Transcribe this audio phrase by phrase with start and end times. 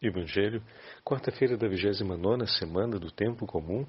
[0.00, 0.62] Evangelho,
[1.02, 3.86] quarta-feira da 29 semana do Tempo Comum,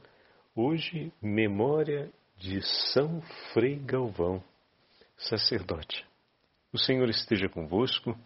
[0.56, 2.62] hoje, memória de
[2.94, 3.22] São
[3.52, 4.42] Frei Galvão,
[5.18, 6.06] sacerdote.
[6.72, 8.18] O Senhor esteja convosco,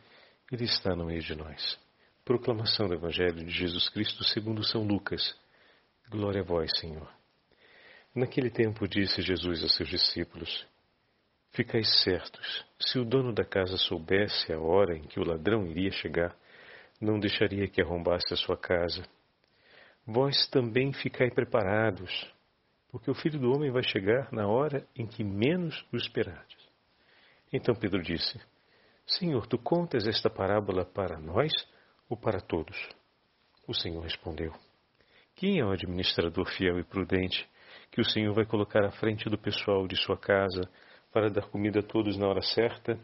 [0.52, 1.80] Ele está no meio de nós.
[2.24, 5.36] Proclamação do Evangelho de Jesus Cristo segundo São Lucas.
[6.08, 7.12] Glória a vós, Senhor.
[8.14, 10.68] Naquele tempo disse Jesus a seus discípulos:
[11.50, 15.92] Ficais certos, se o dono da casa soubesse a hora em que o ladrão iria
[15.92, 16.36] chegar,
[17.02, 19.04] não deixaria que arrombasse a sua casa.
[20.06, 22.12] Vós também ficai preparados,
[22.92, 26.58] porque o filho do homem vai chegar na hora em que menos o esperardes.
[27.52, 28.40] Então Pedro disse:
[29.06, 31.52] Senhor, tu contas esta parábola para nós
[32.08, 32.78] ou para todos?
[33.68, 34.54] O Senhor respondeu:
[35.36, 37.50] Quem é o administrador fiel e prudente
[37.90, 40.70] que o Senhor vai colocar à frente do pessoal de sua casa
[41.12, 42.98] para dar comida a todos na hora certa?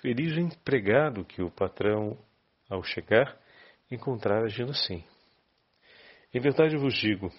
[0.00, 2.16] Feliz o empregado que o patrão
[2.70, 3.36] ao chegar,
[3.90, 5.04] encontrar agindo assim.
[6.32, 7.30] Em verdade vos digo,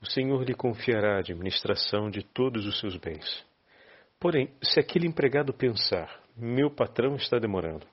[0.00, 3.44] o Senhor lhe confiará a administração de todos os seus bens.
[4.20, 7.86] Porém, se aquele empregado pensar, meu patrão está demorando,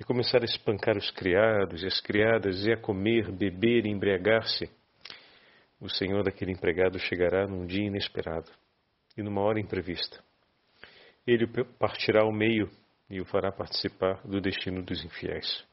[0.00, 4.70] e começar a espancar os criados e as criadas, e a comer, beber e embriagar-se,
[5.80, 8.50] o Senhor daquele empregado chegará num dia inesperado
[9.16, 10.22] e numa hora imprevista.
[11.26, 11.46] Ele
[11.78, 12.68] partirá ao meio
[13.08, 15.66] e o fará participar do destino dos infiéis.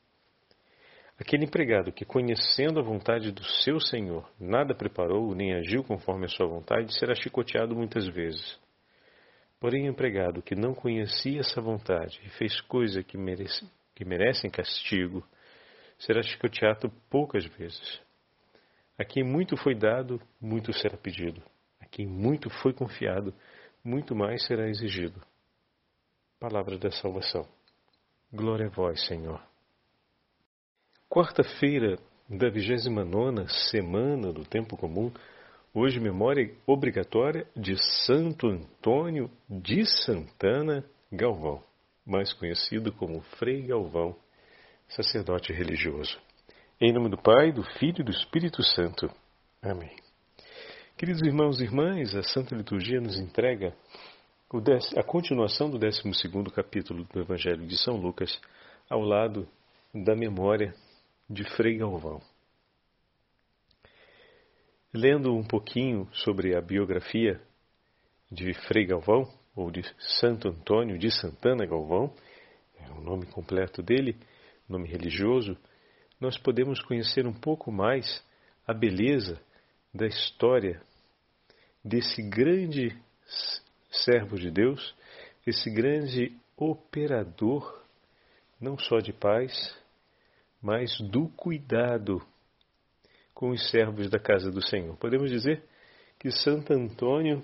[1.18, 6.30] Aquele empregado que, conhecendo a vontade do seu senhor, nada preparou nem agiu conforme a
[6.30, 8.60] sua vontade, será chicoteado muitas vezes.
[9.60, 14.52] Porém, o empregado que não conhecia essa vontade e fez coisas que, merece, que merecem
[14.52, 15.26] castigo,
[15.98, 18.02] será chicoteado poucas vezes.
[18.98, 21.42] A quem muito foi dado, muito será pedido.
[21.80, 23.34] A quem muito foi confiado,
[23.84, 25.22] muito mais será exigido.
[26.48, 27.48] Palavra da salvação.
[28.32, 29.42] Glória a vós, Senhor.
[31.10, 31.98] Quarta-feira
[32.30, 35.12] da 29 semana do Tempo Comum,
[35.74, 37.76] hoje memória obrigatória de
[38.06, 41.64] Santo Antônio de Santana Galvão,
[42.06, 44.16] mais conhecido como Frei Galvão,
[44.88, 46.16] sacerdote religioso.
[46.80, 49.10] Em nome do Pai, do Filho e do Espírito Santo.
[49.64, 49.96] Amém.
[50.96, 53.76] Queridos irmãos e irmãs, a Santa Liturgia nos entrega
[54.96, 56.04] a continuação do 12
[56.54, 58.40] capítulo do Evangelho de São Lucas,
[58.88, 59.48] ao lado
[59.92, 60.72] da memória
[61.28, 62.22] de Frei Galvão.
[64.94, 67.42] Lendo um pouquinho sobre a biografia
[68.32, 69.82] de Frei Galvão, ou de
[70.20, 72.14] Santo Antônio de Santana Galvão,
[72.80, 74.16] é o nome completo dele,
[74.70, 75.58] nome religioso,
[76.22, 78.24] nós podemos conhecer um pouco mais
[78.68, 79.42] a beleza
[79.92, 80.80] da história
[81.84, 82.96] desse grande
[84.04, 84.96] servo de Deus,
[85.46, 87.82] esse grande operador,
[88.60, 89.54] não só de paz,
[90.62, 92.22] mas do cuidado
[93.34, 94.96] com os servos da casa do Senhor.
[94.98, 95.64] Podemos dizer
[96.18, 97.44] que Santo Antônio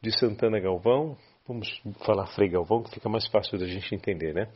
[0.00, 1.68] de Santana Galvão, vamos
[2.04, 4.48] falar Frei Galvão, que fica mais fácil da gente entender, né?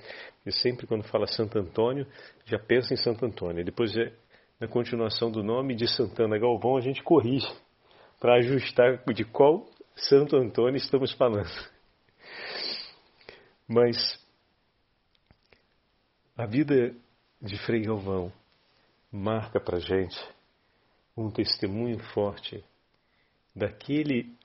[0.45, 2.07] E sempre quando fala Santo Antônio,
[2.45, 3.65] já pensa em Santo Antônio.
[3.65, 3.93] Depois,
[4.59, 7.47] na continuação do nome de Santana Galvão, a gente corrige
[8.19, 9.67] para ajustar de qual
[9.99, 11.51] Santo Antônio estamos falando.
[13.67, 13.97] Mas
[16.37, 16.95] a vida
[17.41, 18.31] de Frei Galvão
[19.11, 20.17] marca para gente
[21.17, 22.63] um testemunho forte
[23.55, 24.37] daquele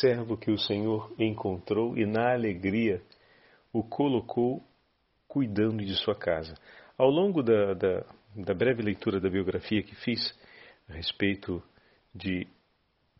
[0.00, 3.00] servo que o Senhor encontrou e na alegria
[3.72, 4.64] o colocou
[5.28, 6.54] cuidando de sua casa.
[6.98, 10.36] Ao longo da, da, da breve leitura da biografia que fiz
[10.88, 11.62] a respeito
[12.12, 12.48] de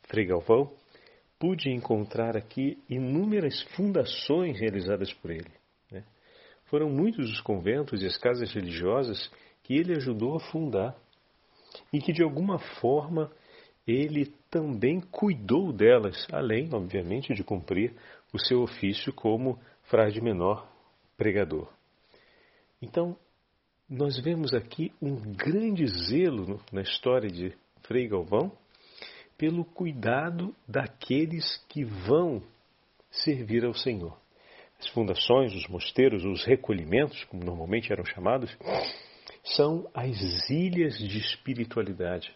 [0.08, 0.72] Frei Galvão,
[1.38, 5.50] pude encontrar aqui inúmeras fundações realizadas por ele.
[5.91, 6.02] Né?
[6.66, 9.30] Foram muitos os conventos e as casas religiosas
[9.62, 10.97] que ele ajudou a fundar
[11.92, 13.30] e que de alguma forma
[13.86, 17.94] ele também cuidou delas, além, obviamente, de cumprir
[18.32, 20.68] o seu ofício como frade menor
[21.16, 21.68] pregador.
[22.82, 23.16] Então,
[23.88, 28.50] nós vemos aqui um grande zelo na história de Frei Galvão
[29.36, 32.42] pelo cuidado daqueles que vão
[33.10, 34.16] servir ao Senhor.
[34.78, 38.54] As fundações, os mosteiros, os recolhimentos, como normalmente eram chamados,
[39.42, 42.34] são as ilhas de espiritualidade.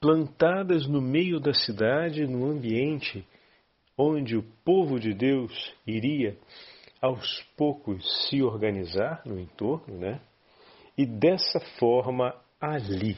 [0.00, 3.24] Plantadas no meio da cidade, no ambiente
[3.96, 6.36] onde o povo de Deus iria
[7.00, 10.20] aos poucos se organizar no entorno, né?
[10.96, 13.16] E dessa forma ali,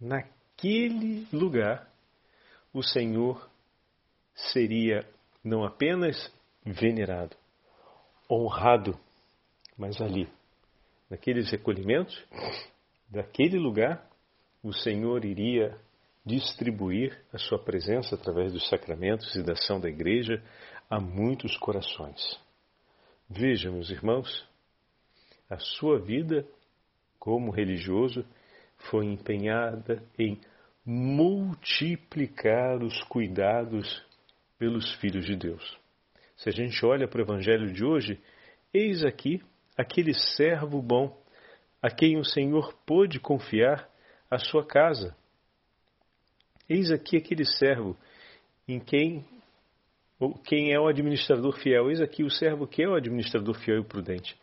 [0.00, 1.86] naquele naquele lugar
[2.72, 3.48] o Senhor
[4.34, 5.06] seria
[5.44, 6.32] não apenas
[6.64, 7.36] venerado,
[8.30, 8.98] honrado,
[9.76, 10.28] mas ali,
[11.10, 12.18] naqueles recolhimentos,
[13.08, 14.08] daquele lugar,
[14.62, 15.78] o Senhor iria
[16.24, 20.42] distribuir a sua presença através dos sacramentos e da ação da igreja
[20.88, 22.40] a muitos corações.
[23.28, 24.48] Veja, meus irmãos,
[25.48, 26.46] a sua vida
[27.18, 28.24] como religioso
[28.90, 30.40] foi empenhada em
[30.84, 34.04] multiplicar os cuidados
[34.58, 35.78] pelos filhos de Deus.
[36.36, 38.20] Se a gente olha para o Evangelho de hoje,
[38.72, 39.42] eis aqui
[39.76, 41.16] aquele servo bom
[41.82, 43.88] a quem o Senhor pôde confiar
[44.30, 45.16] a sua casa.
[46.68, 47.96] Eis aqui aquele servo
[48.66, 49.24] em quem
[50.44, 51.90] quem é o administrador fiel.
[51.90, 54.36] Eis aqui o servo que é o administrador fiel e prudente,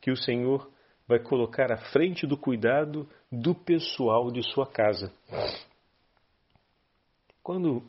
[0.00, 0.70] que o Senhor
[1.08, 5.10] vai colocar à frente do cuidado do pessoal de sua casa.
[7.42, 7.82] Quando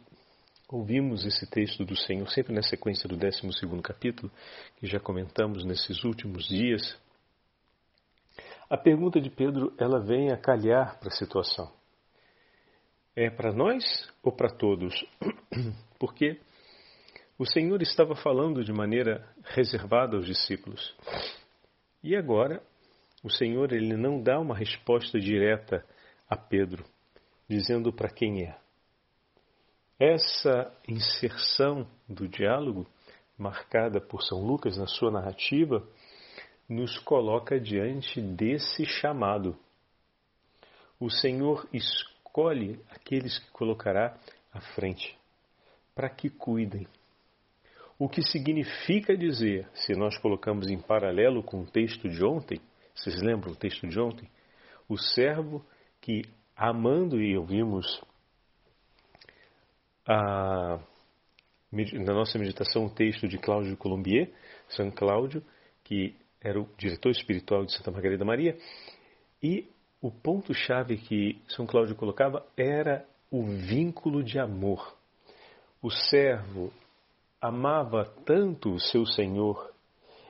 [0.69, 3.42] ouvimos esse texto do Senhor, sempre na sequência do 12
[3.83, 4.31] capítulo,
[4.77, 6.98] que já comentamos nesses últimos dias,
[8.69, 11.69] a pergunta de Pedro ela vem a calhar para a situação.
[13.16, 13.83] É para nós
[14.24, 14.94] ou para todos?
[16.00, 16.39] Porque
[17.38, 20.95] o Senhor estava falando de maneira reservada aos discípulos.
[22.01, 22.63] E agora,
[23.24, 25.86] o Senhor ele não dá uma resposta direta
[26.30, 26.86] a Pedro,
[27.50, 28.57] dizendo para quem é.
[30.00, 32.88] Essa inserção do diálogo,
[33.38, 35.86] marcada por São Lucas na sua narrativa,
[36.69, 39.57] nos coloca diante desse chamado.
[41.00, 44.18] O Senhor escolhe aqueles que colocará
[44.54, 45.18] à frente,
[45.94, 46.88] para que cuidem.
[47.98, 52.62] O que significa dizer, se nós colocamos em paralelo com o texto de ontem,
[53.00, 54.30] vocês lembram o texto de ontem?
[54.88, 55.66] O servo
[56.01, 56.24] que,
[56.54, 58.01] amando, e ouvimos
[60.06, 60.80] a,
[61.72, 64.34] na nossa meditação o texto de Cláudio Colombier,
[64.68, 65.42] São Cláudio,
[65.84, 68.57] que era o diretor espiritual de Santa Margarida Maria,
[69.42, 69.66] e
[70.02, 74.94] o ponto-chave que São Cláudio colocava era o vínculo de amor.
[75.81, 76.74] O servo
[77.40, 79.72] amava tanto o seu senhor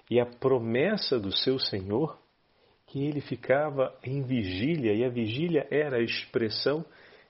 [0.08, 2.20] e a promessa do seu senhor
[2.90, 6.84] que ele ficava em vigília, e a vigília era a expressão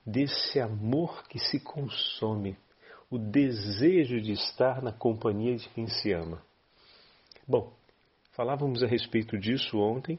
[0.06, 2.56] desse amor que se consome,
[3.10, 6.42] o desejo de estar na companhia de quem se ama.
[7.46, 7.70] Bom,
[8.32, 10.18] falávamos a respeito disso ontem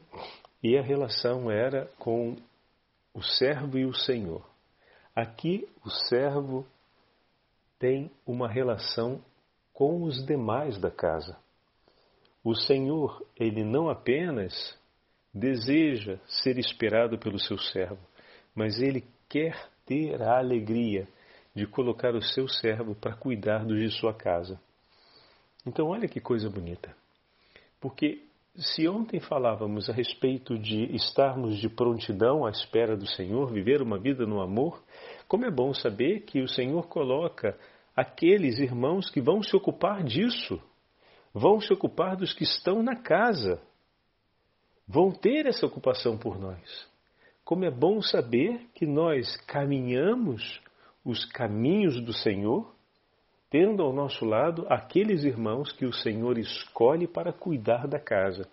[0.62, 2.36] e a relação era com
[3.12, 4.48] o servo e o Senhor.
[5.14, 6.64] Aqui o servo
[7.80, 9.20] tem uma relação
[9.72, 11.36] com os demais da casa.
[12.44, 14.80] O Senhor, ele não apenas
[15.32, 18.00] deseja ser esperado pelo seu servo,
[18.54, 19.56] mas ele quer
[19.86, 21.08] ter a alegria
[21.54, 24.60] de colocar o seu servo para cuidar de sua casa.
[25.66, 26.94] Então, olha que coisa bonita.
[27.80, 28.22] Porque
[28.54, 33.98] se ontem falávamos a respeito de estarmos de prontidão à espera do Senhor, viver uma
[33.98, 34.82] vida no amor,
[35.26, 37.58] como é bom saber que o Senhor coloca
[37.96, 40.60] aqueles irmãos que vão se ocupar disso,
[41.32, 43.60] vão se ocupar dos que estão na casa,
[44.92, 46.86] vão ter essa ocupação por nós.
[47.42, 50.60] Como é bom saber que nós caminhamos
[51.02, 52.74] os caminhos do Senhor,
[53.48, 58.46] tendo ao nosso lado aqueles irmãos que o Senhor escolhe para cuidar da casa,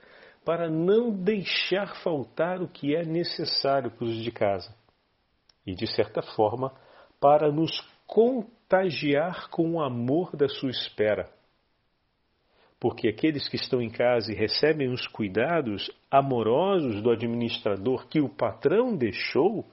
[0.46, 4.74] para não deixar faltar o que é necessário para os de casa.
[5.68, 6.74] E, de certa forma,
[7.20, 11.30] para nos contagiar com o amor da sua espera
[12.80, 18.30] porque aqueles que estão em casa e recebem os cuidados amorosos do administrador que o
[18.30, 19.66] patrão deixou,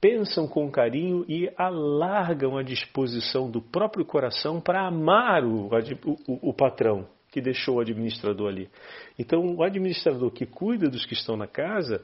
[0.00, 5.68] pensam com carinho e alargam a disposição do próprio coração para amar o,
[6.26, 8.68] o, o, patrão que deixou o administrador ali.
[9.18, 12.02] Então, o administrador que cuida dos que estão na casa,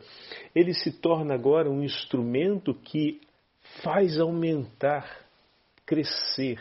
[0.55, 3.21] ele se torna agora um instrumento que
[3.83, 5.07] faz aumentar,
[5.87, 6.59] crescer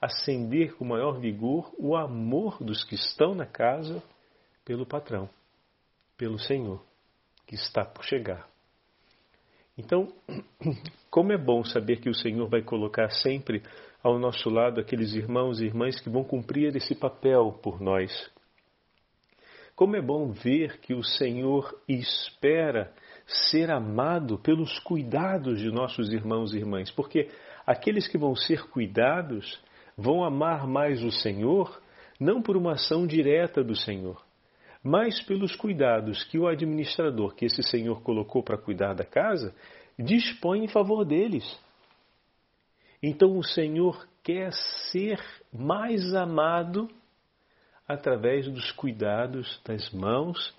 [0.00, 4.02] acender com maior vigor o amor dos que estão na casa
[4.64, 5.28] pelo patrão,
[6.18, 6.84] pelo Senhor,
[7.46, 8.46] que está por chegar.
[9.78, 10.12] Então,
[11.08, 13.62] como é bom saber que o Senhor vai colocar sempre
[14.02, 18.30] ao nosso lado aqueles irmãos e irmãs que vão cumprir esse papel por nós.
[19.76, 22.92] Como é bom ver que o Senhor espera
[23.26, 27.30] ser amado pelos cuidados de nossos irmãos e irmãs, porque
[27.64, 29.62] aqueles que vão ser cuidados
[29.96, 31.80] vão amar mais o Senhor,
[32.18, 34.20] não por uma ação direta do Senhor,
[34.88, 39.54] mas pelos cuidados que o administrador que esse Senhor colocou para cuidar da casa
[39.98, 41.44] dispõe em favor deles.
[43.02, 44.50] Então o Senhor quer
[44.90, 46.88] ser mais amado
[47.86, 50.56] através dos cuidados das mãos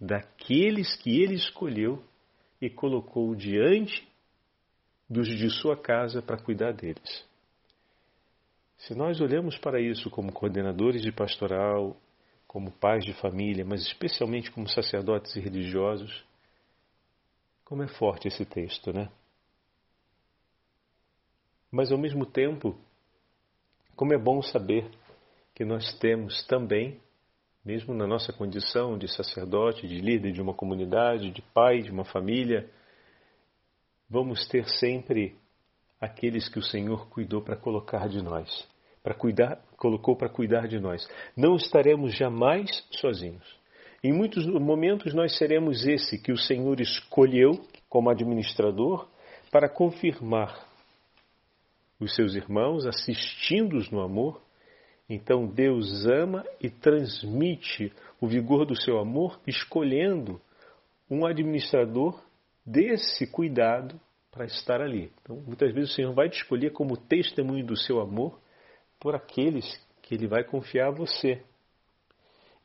[0.00, 2.00] daqueles que ele escolheu
[2.60, 4.06] e colocou diante
[5.10, 7.26] dos de sua casa para cuidar deles.
[8.78, 11.96] Se nós olhamos para isso como coordenadores de pastoral,
[12.54, 16.24] como pais de família, mas especialmente como sacerdotes e religiosos,
[17.64, 19.10] como é forte esse texto, né?
[21.68, 22.78] Mas ao mesmo tempo,
[23.96, 24.88] como é bom saber
[25.52, 27.00] que nós temos também,
[27.64, 32.04] mesmo na nossa condição de sacerdote, de líder de uma comunidade, de pai de uma
[32.04, 32.70] família,
[34.08, 35.36] vamos ter sempre
[36.00, 38.48] aqueles que o Senhor cuidou para colocar de nós,
[39.04, 41.06] para cuidar, colocou para cuidar de nós.
[41.36, 43.44] Não estaremos jamais sozinhos.
[44.02, 47.52] Em muitos momentos nós seremos esse que o Senhor escolheu
[47.86, 49.06] como administrador
[49.52, 50.66] para confirmar
[52.00, 54.40] os seus irmãos, assistindo-os no amor.
[55.06, 60.40] Então Deus ama e transmite o vigor do seu amor, escolhendo
[61.10, 62.18] um administrador
[62.64, 64.00] desse cuidado
[64.32, 65.12] para estar ali.
[65.20, 68.42] Então, muitas vezes o Senhor vai te escolher como testemunho do seu amor
[69.04, 69.66] por aqueles
[70.00, 71.42] que Ele vai confiar a você.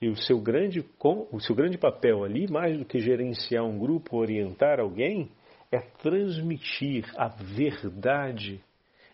[0.02, 4.16] E o seu grande, o seu grande papel ali, mais do que gerenciar um grupo,
[4.16, 5.30] orientar alguém,
[5.70, 8.64] é transmitir a verdade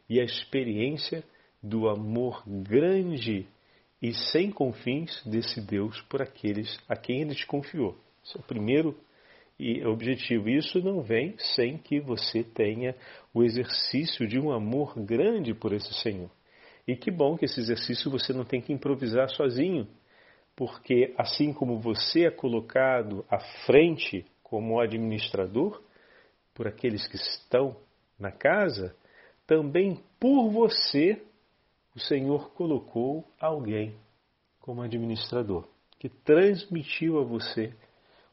[0.08, 1.24] e a experiência
[1.63, 3.48] do amor grande
[4.00, 7.98] e sem confins desse Deus por aqueles a quem ele te confiou.
[8.24, 8.96] Esse é o primeiro
[9.91, 10.48] objetivo.
[10.48, 12.96] Isso não vem sem que você tenha
[13.34, 16.29] o exercício de um amor grande por esse Senhor.
[16.88, 19.88] E que bom que esse exercício você não tem que improvisar sozinho,
[20.56, 25.82] porque assim como você é colocado à frente como administrador
[26.54, 27.75] por aqueles que estão
[28.18, 28.96] na casa,
[29.46, 31.22] também por você
[31.96, 33.96] o Senhor colocou alguém
[34.60, 35.68] como administrador,
[36.00, 37.74] que transmitiu a você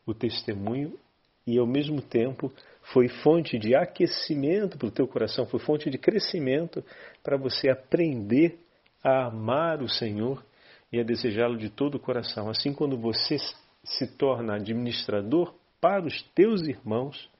[0.07, 0.99] o testemunho
[1.47, 2.53] e ao mesmo tempo
[2.93, 6.85] foi fonte de aquecimento para o teu coração, foi fonte de crescimento
[7.23, 8.59] para você aprender
[9.03, 10.45] a amar o Senhor
[10.93, 12.51] e a desejá-lo de todo o coração.
[12.51, 13.37] Assim, quando você
[13.83, 17.31] se torna administrador para os teus irmãos,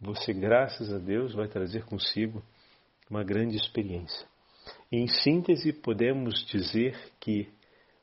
[0.00, 2.42] você, graças a Deus, vai trazer consigo
[3.08, 4.26] uma grande experiência.
[4.90, 7.48] Em síntese, podemos dizer que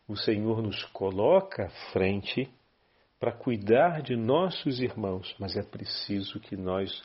[0.07, 2.49] o Senhor nos coloca à frente
[3.19, 7.01] para cuidar de nossos irmãos, mas é preciso que nós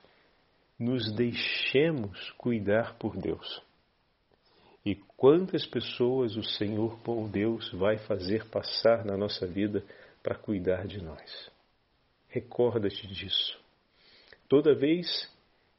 [0.79, 3.63] nos deixemos cuidar por Deus.
[4.85, 9.83] E quantas pessoas o Senhor, bom Deus, vai fazer passar na nossa vida
[10.23, 11.51] para cuidar de nós?
[12.29, 13.59] Recorda-te disso.
[14.49, 15.07] Toda vez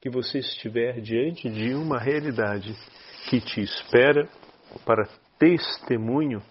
[0.01, 2.73] que você estiver diante de uma realidade
[3.29, 4.27] que te espera
[4.85, 6.41] para testemunho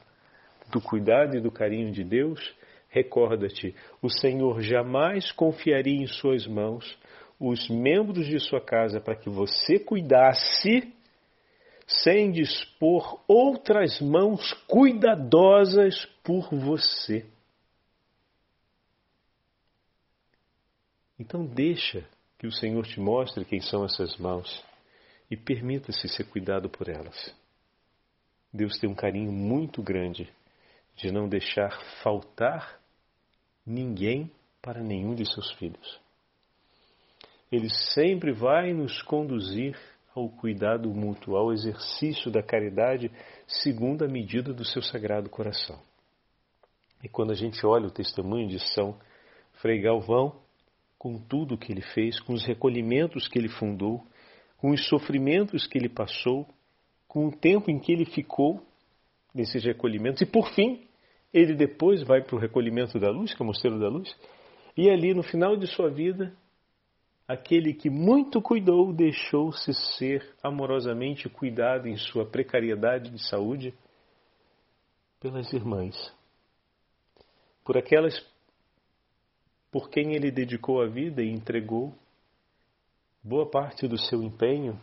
[0.70, 2.54] do cuidado e do carinho de Deus,
[2.94, 6.96] recorda-te: o Senhor jamais confiaria em suas mãos
[7.38, 10.94] os membros de sua casa para que você cuidasse,
[11.86, 17.26] sem dispor outras mãos cuidadosas por você.
[21.18, 22.08] Então deixa
[22.38, 24.64] que o Senhor te mostre quem são essas mãos
[25.30, 27.34] e permita-se ser cuidado por elas.
[28.52, 30.32] Deus tem um carinho muito grande
[30.96, 31.70] de não deixar
[32.02, 32.83] faltar
[33.66, 34.30] ninguém
[34.61, 36.00] para nenhum de seus filhos.
[37.50, 39.78] Ele sempre vai nos conduzir
[40.14, 43.11] ao cuidado mútuo, ao exercício da caridade
[43.47, 45.78] segundo a medida do seu sagrado coração.
[47.02, 48.99] E quando a gente olha o testemunho de São
[49.61, 50.40] Frei Galvão,
[50.99, 54.02] com tudo que ele fez, com os recolhimentos que ele fundou,
[54.56, 56.49] com os sofrimentos que ele passou,
[57.06, 58.66] com o tempo em que ele ficou
[59.35, 60.88] nesses recolhimentos, e por fim,
[61.34, 64.16] ele depois vai para o recolhimento da luz, que é o mosteiro da luz,
[64.76, 66.32] e ali no final de sua vida,
[67.26, 73.74] aquele que muito cuidou deixou-se ser amorosamente cuidado em sua precariedade de saúde
[75.18, 75.96] pelas irmãs,
[77.64, 78.14] por aquelas
[79.72, 81.92] por quem ele dedicou a vida e entregou
[83.20, 84.80] boa parte do seu empenho,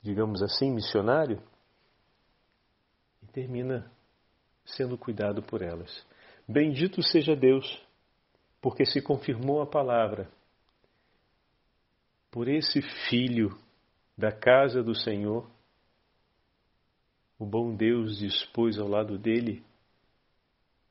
[0.00, 1.42] digamos assim, missionário,
[3.22, 3.92] e termina
[4.64, 6.06] sendo cuidado por elas.
[6.46, 7.80] Bendito seja Deus,
[8.60, 10.30] porque se confirmou a palavra.
[12.30, 13.56] Por esse filho
[14.16, 15.48] da casa do Senhor,
[17.38, 19.64] o bom Deus dispôs ao lado dele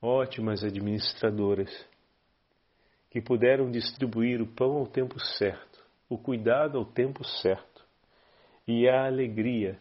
[0.02, 1.70] ótimas administradoras
[3.10, 7.86] que puderam distribuir o pão ao tempo certo, o cuidado ao tempo certo
[8.68, 9.80] e a alegria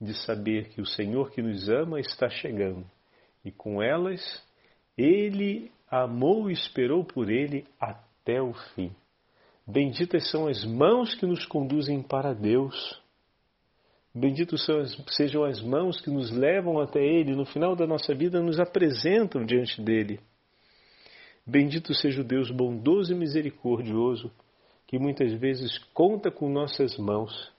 [0.00, 2.86] de saber que o Senhor que nos ama está chegando
[3.46, 4.20] e com elas
[4.98, 8.90] ele amou e esperou por ele até o fim.
[9.64, 13.00] Benditas são as mãos que nos conduzem para Deus.
[14.14, 14.66] Benditos
[15.10, 19.44] sejam as mãos que nos levam até Ele, no final da nossa vida nos apresentam
[19.44, 20.18] diante dele.
[21.46, 24.32] Bendito seja o Deus bondoso e misericordioso,
[24.86, 27.52] que muitas vezes conta com nossas mãos,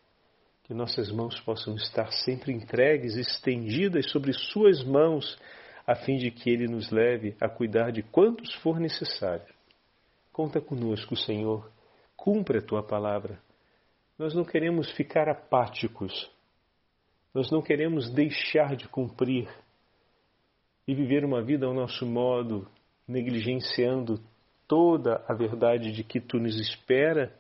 [0.63, 5.37] que nossas mãos possam estar sempre entregues, estendidas sobre Suas mãos,
[5.87, 9.55] a fim de que Ele nos leve a cuidar de quantos for necessário.
[10.33, 11.71] Conta conosco, Senhor,
[12.15, 13.39] cumpre a Tua palavra.
[14.19, 16.29] Nós não queremos ficar apáticos,
[17.33, 19.47] nós não queremos deixar de cumprir
[20.85, 22.67] e viver uma vida ao nosso modo,
[23.07, 24.19] negligenciando
[24.67, 27.33] toda a verdade de que tu nos espera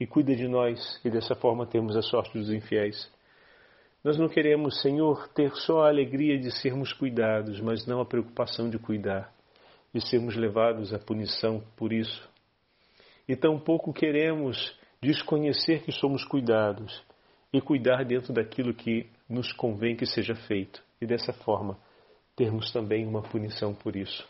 [0.00, 3.10] e cuida de nós e dessa forma temos a sorte dos infiéis.
[4.04, 8.70] Nós não queremos, Senhor, ter só a alegria de sermos cuidados, mas não a preocupação
[8.70, 9.32] de cuidar
[9.92, 12.28] e sermos levados à punição por isso.
[13.28, 17.02] E tampouco queremos desconhecer que somos cuidados
[17.52, 21.78] e cuidar dentro daquilo que nos convém que seja feito, e dessa forma
[22.36, 24.26] termos também uma punição por isso.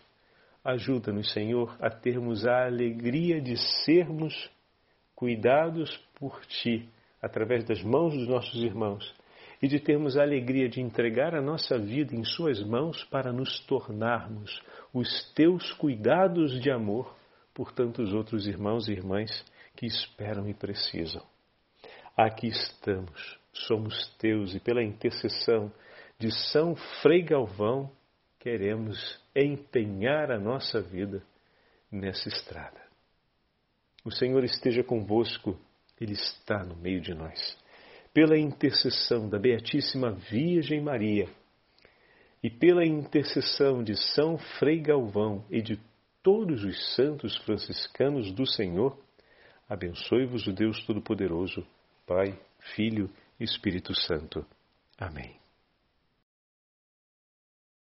[0.64, 4.50] Ajuda-nos, Senhor, a termos a alegria de sermos
[5.14, 6.88] cuidados por Ti,
[7.20, 9.14] através das mãos dos nossos irmãos,
[9.60, 13.60] e de termos a alegria de entregar a nossa vida em Suas mãos para nos
[13.66, 14.62] tornarmos
[14.92, 17.16] os Teus cuidados de amor
[17.52, 19.44] por tantos outros irmãos e irmãs
[19.76, 21.24] que esperam e precisam.
[22.16, 25.72] Aqui estamos, somos teus e pela intercessão
[26.18, 27.90] de São Frei Galvão
[28.40, 31.22] queremos empenhar a nossa vida
[31.90, 32.80] nessa estrada.
[34.04, 35.58] O Senhor esteja convosco,
[36.00, 37.56] Ele está no meio de nós.
[38.18, 41.28] Pela intercessão da Beatíssima Virgem Maria
[42.42, 45.80] e pela intercessão de São Frei Galvão e de
[46.20, 48.98] todos os santos franciscanos do Senhor,
[49.68, 51.64] abençoe-vos o Deus Todo-Poderoso.
[52.04, 52.36] Pai,
[52.74, 54.44] Filho e Espírito Santo.
[54.98, 55.37] Amém.